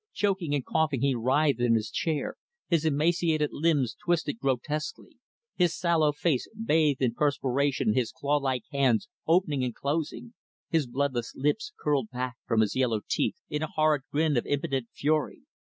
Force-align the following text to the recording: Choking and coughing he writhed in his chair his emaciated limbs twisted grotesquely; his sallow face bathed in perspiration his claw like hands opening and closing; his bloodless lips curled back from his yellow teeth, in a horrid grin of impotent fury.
Choking 0.13 0.55
and 0.55 0.65
coughing 0.65 1.01
he 1.01 1.13
writhed 1.13 1.59
in 1.59 1.75
his 1.75 1.91
chair 1.91 2.35
his 2.67 2.85
emaciated 2.85 3.51
limbs 3.53 3.95
twisted 4.03 4.39
grotesquely; 4.39 5.19
his 5.53 5.77
sallow 5.77 6.11
face 6.11 6.47
bathed 6.55 7.03
in 7.03 7.13
perspiration 7.13 7.93
his 7.93 8.11
claw 8.11 8.37
like 8.37 8.63
hands 8.71 9.07
opening 9.27 9.63
and 9.63 9.75
closing; 9.75 10.33
his 10.71 10.87
bloodless 10.87 11.33
lips 11.35 11.71
curled 11.79 12.09
back 12.09 12.33
from 12.47 12.61
his 12.61 12.75
yellow 12.75 13.01
teeth, 13.07 13.35
in 13.47 13.61
a 13.61 13.67
horrid 13.67 14.01
grin 14.11 14.37
of 14.37 14.47
impotent 14.47 14.87
fury. 14.91 15.43